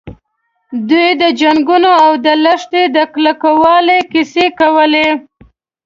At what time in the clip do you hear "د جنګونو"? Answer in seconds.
1.21-1.91